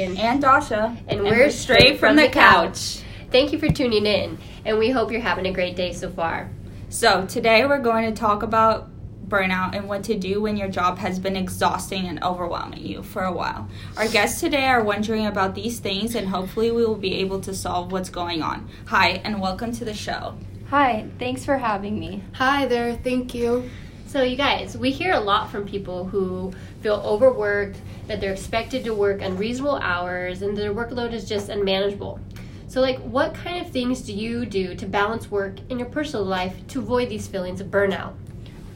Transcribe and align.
Megan. 0.00 0.16
And 0.16 0.40
Dasha. 0.40 0.96
And 1.08 1.22
we're 1.22 1.50
straight 1.50 1.98
from 1.98 2.16
the 2.16 2.28
couch. 2.28 3.02
Thank 3.30 3.52
you 3.52 3.58
for 3.58 3.68
tuning 3.68 4.06
in, 4.06 4.38
and 4.64 4.78
we 4.78 4.90
hope 4.90 5.12
you're 5.12 5.20
having 5.20 5.46
a 5.46 5.52
great 5.52 5.76
day 5.76 5.92
so 5.92 6.10
far. 6.10 6.50
So, 6.88 7.26
today 7.26 7.64
we're 7.64 7.78
going 7.78 8.12
to 8.12 8.18
talk 8.18 8.42
about 8.42 8.88
burnout 9.28 9.76
and 9.76 9.88
what 9.88 10.02
to 10.02 10.18
do 10.18 10.40
when 10.40 10.56
your 10.56 10.66
job 10.66 10.98
has 10.98 11.20
been 11.20 11.36
exhausting 11.36 12.08
and 12.08 12.20
overwhelming 12.24 12.84
you 12.84 13.04
for 13.04 13.22
a 13.22 13.32
while. 13.32 13.68
Our 13.96 14.08
guests 14.08 14.40
today 14.40 14.66
are 14.66 14.82
wondering 14.82 15.26
about 15.26 15.54
these 15.54 15.78
things, 15.78 16.16
and 16.16 16.28
hopefully, 16.28 16.72
we 16.72 16.84
will 16.84 16.96
be 16.96 17.14
able 17.16 17.40
to 17.42 17.54
solve 17.54 17.92
what's 17.92 18.10
going 18.10 18.42
on. 18.42 18.68
Hi, 18.86 19.20
and 19.24 19.40
welcome 19.40 19.70
to 19.72 19.84
the 19.84 19.94
show. 19.94 20.36
Hi, 20.70 21.06
thanks 21.18 21.44
for 21.44 21.58
having 21.58 22.00
me. 22.00 22.24
Hi 22.32 22.66
there, 22.66 22.96
thank 22.96 23.34
you. 23.34 23.70
So, 24.10 24.24
you 24.24 24.34
guys, 24.34 24.76
we 24.76 24.90
hear 24.90 25.12
a 25.12 25.20
lot 25.20 25.52
from 25.52 25.68
people 25.68 26.04
who 26.04 26.52
feel 26.80 26.96
overworked, 27.04 27.76
that 28.08 28.20
they're 28.20 28.32
expected 28.32 28.82
to 28.82 28.92
work 28.92 29.22
unreasonable 29.22 29.76
hours, 29.76 30.42
and 30.42 30.58
their 30.58 30.74
workload 30.74 31.12
is 31.12 31.28
just 31.28 31.48
unmanageable. 31.48 32.18
So, 32.66 32.80
like, 32.80 32.98
what 33.02 33.34
kind 33.34 33.64
of 33.64 33.70
things 33.70 34.00
do 34.00 34.12
you 34.12 34.46
do 34.46 34.74
to 34.74 34.86
balance 34.86 35.30
work 35.30 35.58
in 35.68 35.78
your 35.78 35.88
personal 35.90 36.24
life 36.24 36.56
to 36.66 36.80
avoid 36.80 37.08
these 37.08 37.28
feelings 37.28 37.60
of 37.60 37.68
burnout? 37.68 38.14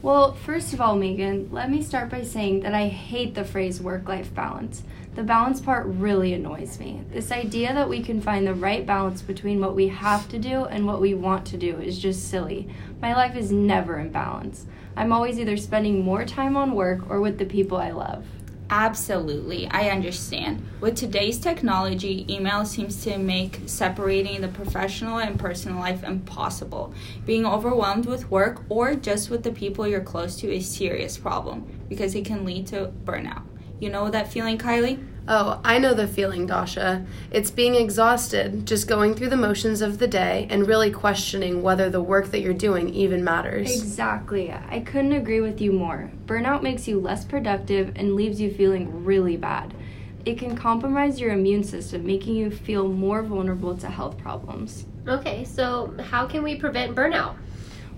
Well, 0.05 0.33
first 0.33 0.71
of 0.71 0.81
all, 0.81 0.95
Megan, 0.95 1.49
let 1.51 1.71
me 1.71 1.81
start 1.81 2.11
by 2.11 2.21
saying 2.21 2.59
that 2.59 2.75
I 2.75 2.89
hate 2.89 3.33
the 3.33 3.43
phrase 3.43 3.81
work 3.81 4.07
life 4.07 4.31
balance. 4.35 4.83
The 5.15 5.23
balance 5.23 5.59
part 5.59 5.87
really 5.87 6.35
annoys 6.35 6.79
me. 6.79 7.01
This 7.11 7.31
idea 7.31 7.73
that 7.73 7.89
we 7.89 8.03
can 8.03 8.21
find 8.21 8.45
the 8.45 8.53
right 8.53 8.85
balance 8.85 9.23
between 9.23 9.59
what 9.59 9.73
we 9.73 9.87
have 9.87 10.29
to 10.29 10.37
do 10.37 10.65
and 10.65 10.85
what 10.85 11.01
we 11.01 11.15
want 11.15 11.47
to 11.47 11.57
do 11.57 11.77
is 11.77 11.97
just 11.97 12.29
silly. 12.29 12.69
My 13.01 13.15
life 13.15 13.35
is 13.35 13.51
never 13.51 13.97
in 13.97 14.11
balance. 14.11 14.67
I'm 14.95 15.11
always 15.11 15.39
either 15.39 15.57
spending 15.57 16.03
more 16.03 16.23
time 16.23 16.55
on 16.55 16.75
work 16.75 17.09
or 17.09 17.19
with 17.19 17.39
the 17.39 17.45
people 17.45 17.77
I 17.77 17.89
love. 17.89 18.27
Absolutely, 18.69 19.67
I 19.69 19.89
understand. 19.89 20.65
With 20.81 20.95
today's 20.95 21.37
technology, 21.37 22.25
email 22.27 22.65
seems 22.65 23.03
to 23.03 23.17
make 23.17 23.59
separating 23.67 24.41
the 24.41 24.47
professional 24.47 25.19
and 25.19 25.39
personal 25.39 25.77
life 25.77 26.03
impossible. 26.03 26.91
Being 27.25 27.45
overwhelmed 27.45 28.07
with 28.07 28.31
work 28.31 28.63
or 28.69 28.95
just 28.95 29.29
with 29.29 29.43
the 29.43 29.51
people 29.51 29.87
you're 29.87 30.01
close 30.01 30.35
to 30.37 30.51
is 30.51 30.67
a 30.67 30.73
serious 30.73 31.15
problem 31.15 31.65
because 31.87 32.15
it 32.15 32.25
can 32.25 32.43
lead 32.43 32.65
to 32.67 32.91
burnout. 33.05 33.43
You 33.79 33.89
know 33.89 34.09
that 34.09 34.31
feeling, 34.31 34.57
Kylie? 34.57 35.05
Oh, 35.27 35.59
I 35.63 35.79
know 35.79 35.93
the 35.93 36.07
feeling, 36.07 36.45
Dasha. 36.45 37.03
It's 37.31 37.49
being 37.49 37.75
exhausted, 37.75 38.67
just 38.67 38.87
going 38.87 39.15
through 39.15 39.29
the 39.29 39.37
motions 39.37 39.81
of 39.81 39.97
the 39.97 40.07
day 40.07 40.47
and 40.51 40.67
really 40.67 40.91
questioning 40.91 41.63
whether 41.63 41.89
the 41.89 42.01
work 42.01 42.31
that 42.31 42.41
you're 42.41 42.53
doing 42.53 42.89
even 42.93 43.23
matters. 43.23 43.75
Exactly. 43.75 44.51
I 44.51 44.81
couldn't 44.81 45.13
agree 45.13 45.41
with 45.41 45.59
you 45.59 45.71
more. 45.71 46.11
Burnout 46.25 46.61
makes 46.61 46.87
you 46.87 46.99
less 46.99 47.25
productive 47.25 47.91
and 47.95 48.15
leaves 48.15 48.39
you 48.39 48.53
feeling 48.53 49.03
really 49.03 49.35
bad. 49.35 49.73
It 50.25 50.37
can 50.37 50.55
compromise 50.55 51.19
your 51.19 51.31
immune 51.31 51.63
system, 51.63 52.05
making 52.05 52.35
you 52.35 52.51
feel 52.51 52.87
more 52.87 53.23
vulnerable 53.23 53.75
to 53.77 53.87
health 53.87 54.17
problems. 54.17 54.85
Okay, 55.07 55.43
so 55.43 55.95
how 56.01 56.25
can 56.27 56.43
we 56.43 56.55
prevent 56.55 56.95
burnout? 56.95 57.35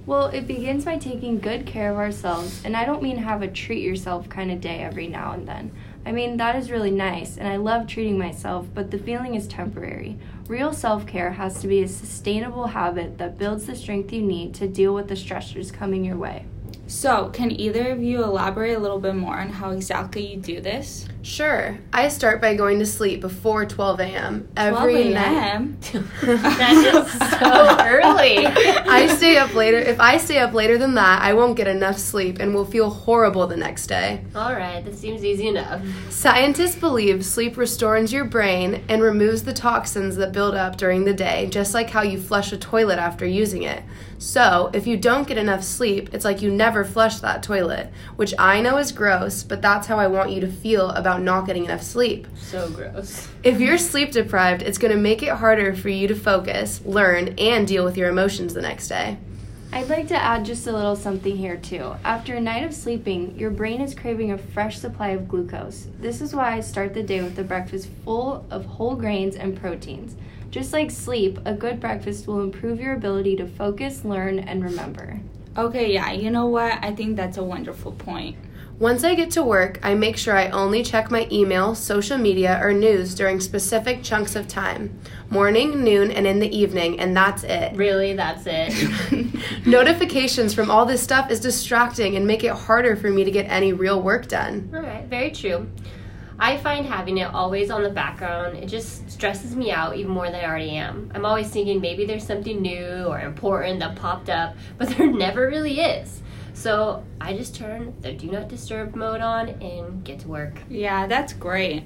Well, 0.08 0.28
it 0.28 0.48
begins 0.48 0.86
by 0.86 0.98
taking 1.00 1.38
good 1.38 1.66
care 1.66 1.92
of 1.92 1.98
ourselves, 1.98 2.62
and 2.64 2.78
I 2.78 2.86
don't 2.86 3.04
mean 3.04 3.18
have 3.18 3.42
a 3.42 3.48
treat 3.50 3.84
yourself 3.84 4.30
kind 4.30 4.54
of 4.54 4.62
day 4.62 4.80
every 4.80 5.08
now 5.08 5.34
and 5.34 5.46
then. 5.46 5.70
I 6.06 6.14
mean, 6.14 6.38
that 6.38 6.56
is 6.56 6.72
really 6.72 6.92
nice, 6.92 7.36
and 7.36 7.46
I 7.46 7.58
love 7.58 7.88
treating 7.88 8.18
myself, 8.18 8.68
but 8.74 8.90
the 8.90 9.00
feeling 9.00 9.36
is 9.36 9.50
temporary. 9.50 10.18
Real 10.48 10.72
self 10.72 11.06
care 11.06 11.32
has 11.32 11.60
to 11.60 11.68
be 11.68 11.84
a 11.84 11.90
sustainable 11.90 12.68
habit 12.68 13.18
that 13.18 13.38
builds 13.38 13.66
the 13.66 13.76
strength 13.76 14.14
you 14.14 14.22
need 14.22 14.54
to 14.54 14.68
deal 14.70 14.94
with 14.94 15.10
the 15.10 15.14
stressors 15.14 15.74
coming 15.74 16.06
your 16.06 16.16
way. 16.16 16.46
So, 16.88 17.30
can 17.30 17.52
either 17.52 17.92
of 17.92 18.02
you 18.02 18.24
elaborate 18.24 18.78
a 18.78 18.80
little 18.80 19.00
bit 19.00 19.14
more 19.16 19.38
on 19.38 19.50
how 19.50 19.72
exactly 19.72 20.26
you 20.26 20.38
do 20.38 20.62
this? 20.62 21.06
Sure. 21.22 21.78
I 21.92 22.08
start 22.08 22.40
by 22.40 22.56
going 22.56 22.80
to 22.80 22.86
sleep 22.86 23.20
before 23.20 23.66
12 23.66 24.00
a.m. 24.00 24.48
every 24.56 25.12
12 25.12 25.16
a.m. 25.16 25.78
that 26.22 26.72
is 26.72 27.12
so 27.40 27.86
early. 27.86 28.46
I 28.46 29.08
stay 29.08 29.36
up 29.38 29.54
later. 29.54 29.78
If 29.78 30.00
I 30.00 30.18
stay 30.18 30.38
up 30.38 30.54
later 30.54 30.78
than 30.78 30.94
that, 30.94 31.22
I 31.22 31.34
won't 31.34 31.58
get 31.58 31.68
enough 31.68 31.98
sleep 31.98 32.40
and 32.40 32.56
will 32.56 32.64
feel 32.64 32.90
horrible 32.90 33.46
the 33.46 33.58
next 33.58 33.88
day. 33.88 34.24
All 34.34 34.54
right, 34.54 34.84
that 34.86 34.96
seems 34.96 35.26
easy 35.26 35.50
enough. 35.50 35.82
Scientists 36.10 36.78
believe 36.78 37.26
sleep 37.26 37.58
restores 37.58 38.14
your 38.14 38.24
brain 38.24 38.86
and 38.88 39.02
removes 39.02 39.44
the 39.44 39.54
toxins 39.54 40.16
that 40.16 40.32
build 40.32 40.56
up 40.56 40.78
during 40.78 41.04
the 41.04 41.14
day, 41.14 41.48
just 41.48 41.74
like 41.74 41.90
how 41.90 42.04
you 42.04 42.18
flush 42.18 42.54
a 42.54 42.58
toilet 42.58 43.00
after 43.00 43.26
using 43.26 43.64
it. 43.64 43.84
So, 44.20 44.72
if 44.74 44.88
you 44.88 44.98
don't 44.98 45.28
get 45.28 45.38
enough 45.38 45.64
sleep, 45.64 46.14
it's 46.14 46.26
like 46.26 46.42
you 46.42 46.50
never 46.50 46.77
flushed 46.84 47.22
that 47.22 47.44
toilet, 47.44 47.92
which 48.16 48.34
I 48.38 48.62
know 48.62 48.78
is 48.78 48.92
gross, 48.92 49.44
but 49.44 49.62
that's 49.62 49.88
how 49.88 49.98
I 49.98 50.08
want 50.08 50.32
you 50.32 50.42
to 50.42 50.52
feel 50.52 50.90
about 50.92 51.22
not 51.22 51.46
getting 51.46 51.66
enough 51.66 51.84
sleep. 51.84 52.28
So 52.38 52.70
gross. 52.70 53.28
If 53.44 53.60
you're 53.60 53.78
sleep 53.78 54.12
deprived, 54.12 54.62
it's 54.62 54.78
going 54.78 54.94
to 54.94 55.00
make 55.00 55.24
it 55.24 55.30
harder 55.30 55.76
for 55.76 55.90
you 55.90 56.08
to 56.08 56.16
focus, 56.16 56.82
learn, 56.86 57.36
and 57.38 57.68
deal 57.68 57.84
with 57.84 57.98
your 57.98 58.10
emotions 58.10 58.54
the 58.54 58.62
next 58.62 58.88
day. 58.88 59.18
I'd 59.74 59.90
like 59.90 60.08
to 60.08 60.16
add 60.16 60.46
just 60.46 60.66
a 60.66 60.72
little 60.72 60.96
something 60.96 61.36
here 61.36 61.58
too. 61.58 61.94
After 62.06 62.36
a 62.36 62.42
night 62.42 62.64
of 62.64 62.74
sleeping, 62.74 63.38
your 63.38 63.50
brain 63.50 63.82
is 63.82 63.94
craving 63.94 64.32
a 64.32 64.38
fresh 64.38 64.80
supply 64.80 65.10
of 65.10 65.28
glucose. 65.28 65.88
This 66.00 66.22
is 66.22 66.34
why 66.34 66.54
I 66.54 66.62
start 66.62 66.94
the 66.94 67.04
day 67.04 67.22
with 67.22 67.38
a 67.38 67.44
breakfast 67.44 67.90
full 68.06 68.46
of 68.50 68.66
whole 68.66 68.96
grains 68.96 69.36
and 69.36 69.60
proteins. 69.60 70.16
Just 70.50 70.72
like 70.72 70.90
sleep, 70.90 71.38
a 71.44 71.54
good 71.54 71.82
breakfast 71.82 72.28
will 72.28 72.42
improve 72.42 72.80
your 72.80 72.94
ability 72.94 73.36
to 73.36 73.46
focus, 73.46 74.06
learn, 74.06 74.40
and 74.40 74.64
remember. 74.64 75.20
Okay, 75.58 75.92
yeah, 75.92 76.12
you 76.12 76.30
know 76.30 76.46
what? 76.46 76.78
I 76.84 76.94
think 76.94 77.16
that's 77.16 77.38
a 77.38 77.44
wonderful 77.44 77.92
point. 77.94 78.38
Once 78.78 79.04
I 79.04 79.16
get 79.16 79.32
to 79.32 79.42
work, 79.42 79.80
I 79.82 79.96
make 79.96 80.16
sure 80.18 80.38
I 80.38 80.50
only 80.50 80.84
check 80.84 81.10
my 81.10 81.28
email, 81.32 81.74
social 81.74 82.20
media, 82.20 82.60
or 82.62 82.74
news 82.74 83.16
during 83.16 83.40
specific 83.40 84.04
chunks 84.04 84.36
of 84.36 84.48
time 84.48 85.00
morning, 85.32 85.84
noon, 85.84 86.12
and 86.12 86.28
in 86.28 86.40
the 86.40 86.56
evening, 86.56 87.00
and 87.00 87.18
that's 87.18 87.44
it. 87.44 87.76
Really, 87.76 88.14
that's 88.14 88.44
it. 88.46 89.36
Notifications 89.66 90.54
from 90.54 90.70
all 90.70 90.86
this 90.86 91.02
stuff 91.02 91.32
is 91.32 91.40
distracting 91.40 92.16
and 92.16 92.28
make 92.28 92.44
it 92.44 92.54
harder 92.54 92.96
for 92.96 93.10
me 93.10 93.24
to 93.24 93.32
get 93.32 93.48
any 93.50 93.74
real 93.74 94.00
work 94.00 94.28
done. 94.28 94.70
All 94.74 94.82
right, 94.82 95.06
very 95.06 95.32
true. 95.32 95.68
I 96.40 96.58
find 96.58 96.86
having 96.86 97.18
it 97.18 97.34
always 97.34 97.72
on 97.72 97.82
the 97.82 97.90
background, 97.90 98.58
it 98.58 98.68
just 98.68 99.10
stresses 99.10 99.56
me 99.56 99.72
out 99.72 99.98
even 99.98 100.12
more 100.12 100.28
than 100.28 100.36
I 100.36 100.46
already 100.46 100.72
am. 100.72 101.12
I'm 101.16 101.26
always 101.26 101.50
thinking 101.50 101.82
maybe 101.82 102.06
there's 102.06 102.26
something 102.26 102.62
new 102.62 103.06
or 103.08 103.20
important 103.22 103.80
that 103.80 103.96
popped 103.96 104.30
up, 104.30 104.56
but 104.78 104.90
there 104.90 105.12
never 105.12 105.48
really 105.48 105.80
is. 105.80 106.22
So 106.54 107.04
I 107.20 107.36
just 107.36 107.56
turn 107.56 107.96
the 108.02 108.14
do 108.14 108.32
not 108.32 108.50
disturb 108.50 108.96
mode 108.96 109.22
on 109.22 109.50
and 109.62 110.04
get 110.04 110.20
to 110.20 110.28
work. 110.28 110.62
Yeah, 110.70 111.08
that's 111.08 111.34
great. 111.34 111.84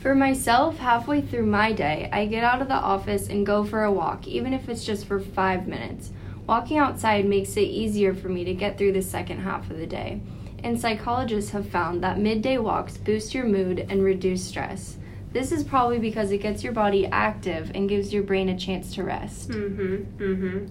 For 0.00 0.14
myself, 0.14 0.78
halfway 0.78 1.20
through 1.20 1.46
my 1.46 1.72
day, 1.72 2.08
I 2.12 2.26
get 2.26 2.44
out 2.44 2.62
of 2.62 2.68
the 2.68 2.74
office 2.74 3.28
and 3.28 3.44
go 3.44 3.64
for 3.64 3.82
a 3.84 3.92
walk, 3.92 4.26
even 4.28 4.54
if 4.54 4.68
it's 4.68 4.84
just 4.84 5.06
for 5.06 5.18
five 5.18 5.66
minutes. 5.66 6.12
Walking 6.46 6.78
outside 6.78 7.26
makes 7.26 7.56
it 7.56 7.62
easier 7.62 8.14
for 8.14 8.28
me 8.28 8.44
to 8.44 8.54
get 8.54 8.78
through 8.78 8.92
the 8.92 9.02
second 9.02 9.40
half 9.40 9.70
of 9.70 9.76
the 9.76 9.86
day 9.86 10.20
and 10.64 10.80
psychologists 10.80 11.50
have 11.52 11.68
found 11.68 12.02
that 12.02 12.18
midday 12.18 12.58
walks 12.58 12.96
boost 12.96 13.34
your 13.34 13.44
mood 13.44 13.86
and 13.88 14.02
reduce 14.02 14.44
stress. 14.44 14.96
This 15.32 15.52
is 15.52 15.62
probably 15.64 15.98
because 15.98 16.30
it 16.32 16.38
gets 16.38 16.64
your 16.64 16.72
body 16.72 17.06
active 17.06 17.70
and 17.74 17.88
gives 17.88 18.12
your 18.12 18.22
brain 18.22 18.48
a 18.48 18.58
chance 18.58 18.94
to 18.94 19.02
rest. 19.04 19.50
Mhm. 19.50 20.06
Mhm. 20.18 20.68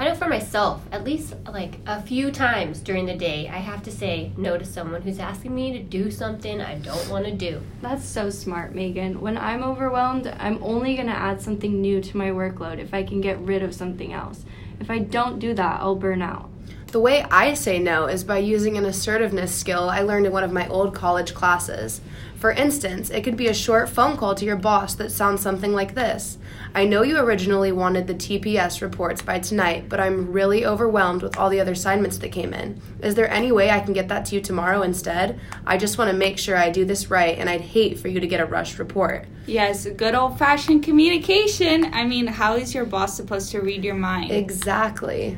I 0.00 0.04
know 0.04 0.14
for 0.14 0.28
myself, 0.28 0.86
at 0.92 1.02
least 1.04 1.34
like 1.52 1.78
a 1.84 2.00
few 2.00 2.30
times 2.30 2.78
during 2.78 3.06
the 3.06 3.16
day, 3.16 3.48
I 3.52 3.56
have 3.58 3.82
to 3.82 3.90
say 3.90 4.30
no 4.36 4.56
to 4.56 4.64
someone 4.64 5.02
who's 5.02 5.18
asking 5.18 5.54
me 5.54 5.72
to 5.72 5.80
do 5.80 6.10
something 6.12 6.60
I 6.60 6.76
don't 6.76 7.10
want 7.10 7.24
to 7.24 7.32
do. 7.32 7.60
That's 7.82 8.04
so 8.04 8.30
smart, 8.30 8.74
Megan. 8.76 9.20
When 9.20 9.36
I'm 9.36 9.64
overwhelmed, 9.64 10.32
I'm 10.38 10.62
only 10.62 10.94
going 10.94 11.08
to 11.08 11.12
add 11.18 11.40
something 11.42 11.80
new 11.80 12.00
to 12.00 12.16
my 12.16 12.30
workload 12.30 12.78
if 12.78 12.94
I 12.94 13.02
can 13.02 13.20
get 13.20 13.40
rid 13.40 13.62
of 13.64 13.74
something 13.74 14.12
else. 14.12 14.44
If 14.80 14.88
I 14.88 15.00
don't 15.00 15.40
do 15.40 15.52
that, 15.54 15.80
I'll 15.80 15.96
burn 15.96 16.22
out. 16.22 16.48
The 16.90 17.00
way 17.00 17.22
I 17.30 17.52
say 17.52 17.78
no 17.78 18.06
is 18.06 18.24
by 18.24 18.38
using 18.38 18.78
an 18.78 18.86
assertiveness 18.86 19.54
skill 19.54 19.90
I 19.90 20.00
learned 20.00 20.24
in 20.24 20.32
one 20.32 20.42
of 20.42 20.52
my 20.52 20.66
old 20.68 20.94
college 20.94 21.34
classes. 21.34 22.00
For 22.36 22.50
instance, 22.50 23.10
it 23.10 23.24
could 23.24 23.36
be 23.36 23.48
a 23.48 23.54
short 23.54 23.90
phone 23.90 24.16
call 24.16 24.34
to 24.34 24.46
your 24.46 24.56
boss 24.56 24.94
that 24.94 25.12
sounds 25.12 25.42
something 25.42 25.74
like 25.74 25.94
this 25.94 26.38
I 26.74 26.86
know 26.86 27.02
you 27.02 27.18
originally 27.18 27.72
wanted 27.72 28.06
the 28.06 28.14
TPS 28.14 28.80
reports 28.80 29.20
by 29.20 29.38
tonight, 29.38 29.90
but 29.90 30.00
I'm 30.00 30.32
really 30.32 30.64
overwhelmed 30.64 31.22
with 31.22 31.36
all 31.36 31.50
the 31.50 31.60
other 31.60 31.72
assignments 31.72 32.16
that 32.18 32.32
came 32.32 32.54
in. 32.54 32.80
Is 33.02 33.14
there 33.14 33.30
any 33.30 33.52
way 33.52 33.70
I 33.70 33.80
can 33.80 33.92
get 33.92 34.08
that 34.08 34.24
to 34.26 34.36
you 34.36 34.40
tomorrow 34.40 34.80
instead? 34.80 35.38
I 35.66 35.76
just 35.76 35.98
want 35.98 36.10
to 36.10 36.16
make 36.16 36.38
sure 36.38 36.56
I 36.56 36.70
do 36.70 36.86
this 36.86 37.10
right, 37.10 37.36
and 37.38 37.50
I'd 37.50 37.60
hate 37.60 37.98
for 37.98 38.08
you 38.08 38.18
to 38.20 38.26
get 38.26 38.40
a 38.40 38.46
rushed 38.46 38.78
report. 38.78 39.26
Yes, 39.46 39.86
good 39.86 40.14
old 40.14 40.38
fashioned 40.38 40.84
communication. 40.84 41.92
I 41.92 42.04
mean, 42.04 42.26
how 42.26 42.54
is 42.56 42.74
your 42.74 42.84
boss 42.86 43.14
supposed 43.14 43.50
to 43.52 43.60
read 43.60 43.84
your 43.84 43.94
mind? 43.94 44.30
Exactly. 44.30 45.36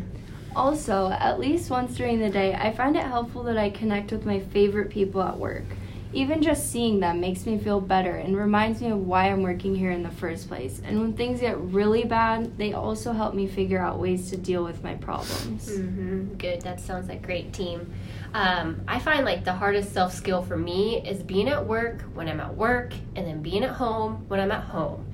Also, 0.57 1.11
at 1.11 1.39
least 1.39 1.71
once 1.71 1.97
during 1.97 2.19
the 2.19 2.31
day, 2.31 2.55
I 2.55 2.73
find 2.73 2.97
it 2.97 3.05
helpful 3.05 3.43
that 3.45 3.57
I 3.57 3.71
connect 3.71 4.11
with 4.11 4.27
my 4.27 4.41
favorite 4.41 4.91
people 4.91 5.23
at 5.23 5.39
work. 5.39 5.65
Even 6.13 6.43
just 6.43 6.73
seeing 6.73 6.99
them 6.99 7.21
makes 7.21 7.47
me 7.47 7.57
feel 7.57 7.81
better 7.81 8.17
and 8.17 8.37
reminds 8.37 8.81
me 8.81 8.91
of 8.91 8.99
why 9.07 9.31
I'm 9.31 9.43
working 9.43 9.77
here 9.77 9.93
in 9.93 10.03
the 10.03 10.11
first 10.11 10.49
place. 10.49 10.83
And 10.85 11.01
when 11.01 11.13
things 11.13 11.41
get 11.41 11.57
really 11.57 12.03
bad, 12.03 12.59
they 12.59 12.73
also 12.73 13.13
help 13.13 13.33
me 13.33 13.47
figure 13.47 13.79
out 13.79 14.01
ways 14.01 14.29
to 14.31 14.37
deal 14.37 14.65
with 14.65 14.83
my 14.83 14.95
problems. 14.95 15.69
Mm-hmm. 15.71 16.35
Good. 16.35 16.63
That 16.63 16.81
sounds 16.81 17.09
like 17.09 17.23
great 17.23 17.53
team. 17.53 17.93
Um, 18.35 18.81
I 18.89 18.99
find 18.99 19.25
like 19.25 19.45
the 19.45 19.53
hardest 19.53 19.93
self 19.93 20.13
skill 20.13 20.43
for 20.43 20.57
me 20.57 21.01
is 21.07 21.23
being 21.23 21.49
at 21.49 21.65
work 21.65 22.03
when 22.15 22.29
I'm 22.29 22.41
at 22.41 22.57
work, 22.57 22.93
and 23.15 23.25
then 23.25 23.41
being 23.41 23.63
at 23.63 23.71
home 23.71 24.25
when 24.27 24.41
I'm 24.41 24.51
at 24.51 24.65
home. 24.65 25.07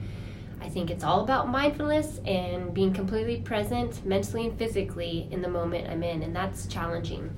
I 0.67 0.69
think 0.69 0.91
it's 0.91 1.05
all 1.05 1.21
about 1.21 1.49
mindfulness 1.49 2.19
and 2.27 2.75
being 2.75 2.93
completely 2.93 3.41
present 3.41 4.05
mentally 4.05 4.49
and 4.49 4.59
physically 4.59 5.29
in 5.31 5.41
the 5.41 5.49
moment 5.49 5.89
I'm 5.89 6.03
in, 6.03 6.25
and 6.25 6.35
that's 6.35 6.67
challenging. 6.67 7.31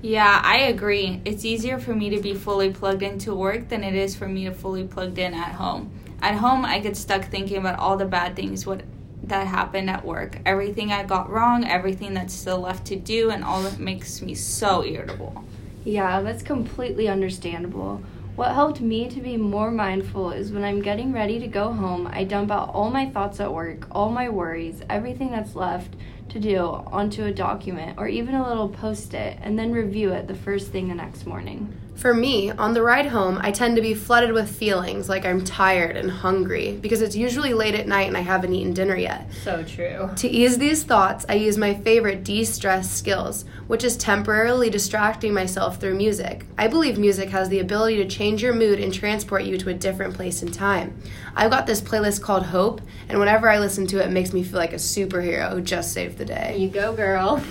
Yeah, 0.00 0.40
I 0.42 0.60
agree. 0.60 1.20
It's 1.26 1.44
easier 1.44 1.78
for 1.78 1.94
me 1.94 2.08
to 2.08 2.22
be 2.22 2.32
fully 2.32 2.70
plugged 2.70 3.02
into 3.02 3.34
work 3.34 3.68
than 3.68 3.84
it 3.84 3.94
is 3.94 4.16
for 4.16 4.26
me 4.26 4.46
to 4.46 4.54
fully 4.54 4.84
plugged 4.84 5.18
in 5.18 5.34
at 5.34 5.52
home. 5.52 5.92
At 6.22 6.36
home, 6.36 6.64
I 6.64 6.78
get 6.78 6.96
stuck 6.96 7.26
thinking 7.26 7.58
about 7.58 7.78
all 7.78 7.98
the 7.98 8.06
bad 8.06 8.34
things 8.34 8.64
what 8.64 8.80
that 9.24 9.46
happened 9.46 9.90
at 9.90 10.02
work, 10.02 10.38
everything 10.46 10.90
I 10.90 11.04
got 11.04 11.28
wrong, 11.28 11.66
everything 11.66 12.14
that's 12.14 12.32
still 12.32 12.60
left 12.60 12.86
to 12.86 12.96
do, 12.96 13.28
and 13.28 13.44
all 13.44 13.62
that 13.64 13.78
makes 13.78 14.22
me 14.22 14.34
so 14.34 14.82
irritable. 14.82 15.44
Yeah, 15.84 16.22
that's 16.22 16.42
completely 16.42 17.08
understandable. 17.08 18.02
What 18.40 18.54
helped 18.54 18.80
me 18.80 19.06
to 19.06 19.20
be 19.20 19.36
more 19.36 19.70
mindful 19.70 20.30
is 20.30 20.50
when 20.50 20.64
I'm 20.64 20.80
getting 20.80 21.12
ready 21.12 21.38
to 21.40 21.46
go 21.46 21.74
home, 21.74 22.08
I 22.10 22.24
dump 22.24 22.50
out 22.50 22.70
all 22.72 22.88
my 22.88 23.04
thoughts 23.04 23.38
at 23.38 23.52
work, 23.52 23.86
all 23.90 24.08
my 24.08 24.30
worries, 24.30 24.80
everything 24.88 25.30
that's 25.30 25.54
left 25.54 25.94
to 26.30 26.40
do 26.40 26.58
onto 26.58 27.24
a 27.24 27.32
document 27.32 27.98
or 27.98 28.08
even 28.08 28.34
a 28.34 28.48
little 28.48 28.68
post 28.68 29.14
it, 29.14 29.38
and 29.42 29.58
then 29.58 29.72
review 29.72 30.12
it 30.12 30.26
the 30.26 30.34
first 30.34 30.70
thing 30.70 30.88
the 30.88 30.94
next 30.94 31.26
morning. 31.26 31.76
For 32.00 32.14
me, 32.14 32.50
on 32.50 32.72
the 32.72 32.82
ride 32.82 33.08
home, 33.08 33.38
I 33.42 33.50
tend 33.50 33.76
to 33.76 33.82
be 33.82 33.92
flooded 33.92 34.32
with 34.32 34.48
feelings 34.48 35.10
like 35.10 35.26
I'm 35.26 35.44
tired 35.44 35.98
and 35.98 36.10
hungry 36.10 36.78
because 36.80 37.02
it's 37.02 37.14
usually 37.14 37.52
late 37.52 37.74
at 37.74 37.86
night 37.86 38.08
and 38.08 38.16
I 38.16 38.20
haven't 38.20 38.54
eaten 38.54 38.72
dinner 38.72 38.96
yet. 38.96 39.30
So 39.44 39.62
true. 39.62 40.08
To 40.16 40.26
ease 40.26 40.56
these 40.56 40.82
thoughts, 40.82 41.26
I 41.28 41.34
use 41.34 41.58
my 41.58 41.74
favorite 41.74 42.24
de 42.24 42.42
stress 42.44 42.90
skills, 42.90 43.44
which 43.66 43.84
is 43.84 43.98
temporarily 43.98 44.70
distracting 44.70 45.34
myself 45.34 45.78
through 45.78 45.94
music. 45.94 46.46
I 46.56 46.68
believe 46.68 46.96
music 46.96 47.28
has 47.28 47.50
the 47.50 47.60
ability 47.60 47.96
to 47.96 48.08
change 48.08 48.42
your 48.42 48.54
mood 48.54 48.80
and 48.80 48.94
transport 48.94 49.44
you 49.44 49.58
to 49.58 49.68
a 49.68 49.74
different 49.74 50.14
place 50.14 50.40
and 50.40 50.54
time. 50.54 50.98
I've 51.36 51.50
got 51.50 51.66
this 51.66 51.82
playlist 51.82 52.22
called 52.22 52.46
Hope, 52.46 52.80
and 53.10 53.18
whenever 53.18 53.50
I 53.50 53.58
listen 53.58 53.86
to 53.88 54.00
it, 54.00 54.06
it 54.06 54.10
makes 54.10 54.32
me 54.32 54.42
feel 54.42 54.58
like 54.58 54.72
a 54.72 54.76
superhero 54.76 55.52
who 55.52 55.60
just 55.60 55.92
saved 55.92 56.16
the 56.20 56.26
day. 56.26 56.56
You 56.58 56.68
go, 56.68 56.94
girl. 56.94 57.42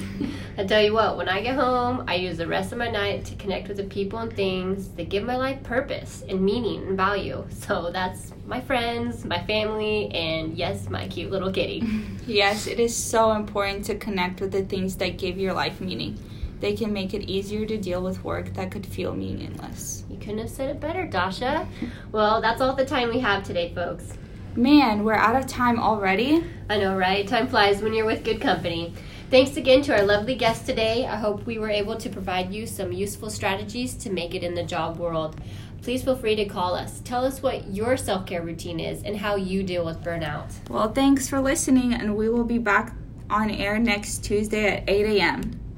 I 0.58 0.64
tell 0.66 0.82
you 0.82 0.94
what, 0.94 1.18
when 1.18 1.28
I 1.28 1.42
get 1.42 1.56
home, 1.56 2.04
I 2.08 2.16
use 2.16 2.38
the 2.38 2.48
rest 2.48 2.72
of 2.72 2.78
my 2.78 2.90
night 2.90 3.26
to 3.26 3.36
connect 3.36 3.68
with 3.68 3.78
the 3.78 3.84
people 3.84 4.20
and 4.20 4.32
things 4.32 4.90
that 4.90 5.10
give 5.10 5.24
my 5.24 5.38
life 5.38 5.64
purpose 5.64 6.24
and 6.30 6.42
meaning 6.42 6.88
and 6.88 6.98
value. 6.98 7.46
So 7.50 7.90
that's 7.92 8.34
my 8.46 8.62
friends, 8.62 9.26
my 9.26 9.44
family, 9.46 10.10
and 10.12 10.56
yes, 10.58 10.90
my 10.90 11.08
cute 11.08 11.32
little 11.32 11.52
kitty. 11.52 11.84
Yes, 12.30 12.68
it 12.68 12.80
is 12.80 12.96
so 12.96 13.32
important 13.32 13.86
to 13.86 13.96
connect 13.96 14.40
with 14.40 14.52
the 14.52 14.62
things 14.64 14.98
that 14.98 15.18
give 15.18 15.40
your 15.40 15.54
life 15.54 15.82
meaning. 15.82 16.20
They 16.60 16.76
can 16.76 16.94
make 16.94 17.16
it 17.16 17.24
easier 17.24 17.66
to 17.66 17.76
deal 17.76 18.04
with 18.04 18.24
work 18.24 18.54
that 18.54 18.70
could 18.70 18.86
feel 18.86 19.16
meaningless. 19.16 20.04
You 20.12 20.18
couldn't 20.18 20.38
have 20.38 20.52
said 20.52 20.70
it 20.70 20.80
better, 20.80 21.08
Dasha. 21.08 21.68
Well, 22.12 22.40
that's 22.40 22.62
all 22.62 22.76
the 22.76 22.86
time 22.86 23.10
we 23.10 23.20
have 23.22 23.44
today, 23.44 23.74
folks. 23.74 24.14
Man, 24.56 25.04
we're 25.04 25.14
out 25.14 25.36
of 25.36 25.46
time 25.46 25.80
already. 25.80 26.44
I 26.70 26.78
know, 26.78 26.98
right? 26.98 27.28
Time 27.28 27.48
flies 27.48 27.82
when 27.82 27.94
you're 27.94 28.06
with 28.06 28.24
good 28.24 28.42
company. 28.42 28.94
Thanks 29.30 29.58
again 29.58 29.84
to 29.84 29.96
our 29.96 30.04
lovely 30.04 30.34
guest 30.34 30.66
today. 30.66 31.06
I 31.06 31.18
hope 31.18 31.46
we 31.46 31.60
were 31.60 31.70
able 31.70 31.96
to 31.98 32.10
provide 32.10 32.52
you 32.52 32.66
some 32.66 32.92
useful 32.92 33.30
strategies 33.30 33.94
to 33.96 34.10
make 34.10 34.34
it 34.34 34.44
in 34.44 34.56
the 34.56 34.64
job 34.64 34.98
world. 34.98 35.40
Please 35.84 36.04
feel 36.04 36.16
free 36.16 36.36
to 36.36 36.46
call 36.46 36.74
us. 36.74 37.00
Tell 37.02 37.24
us 37.24 37.42
what 37.42 37.70
your 37.70 37.96
self 37.96 38.26
care 38.26 38.42
routine 38.42 38.80
is 38.80 39.04
and 39.04 39.18
how 39.18 39.36
you 39.36 39.62
deal 39.62 39.86
with 39.86 40.04
burnout. 40.04 40.52
Well, 40.68 40.92
thanks 40.92 41.30
for 41.30 41.40
listening, 41.40 41.94
and 41.94 42.16
we 42.16 42.28
will 42.28 42.44
be 42.44 42.58
back 42.58 42.96
on 43.30 43.52
air 43.52 43.78
next 43.78 44.24
Tuesday 44.24 44.78
at 44.78 44.90
8 44.90 45.18
a.m. 45.18 45.69